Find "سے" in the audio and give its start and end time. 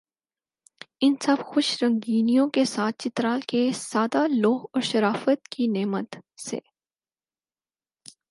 6.47-6.59